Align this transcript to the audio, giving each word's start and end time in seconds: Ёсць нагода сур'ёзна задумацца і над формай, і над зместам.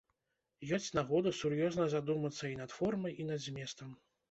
Ёсць 0.77 0.87
нагода 0.99 1.33
сур'ёзна 1.41 1.87
задумацца 1.95 2.43
і 2.51 2.59
над 2.65 2.77
формай, 2.79 3.17
і 3.23 3.31
над 3.31 3.39
зместам. 3.47 3.97